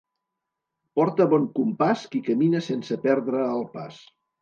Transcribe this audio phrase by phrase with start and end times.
[0.99, 4.05] Porta bon compàs qui camina sense perdre el pas.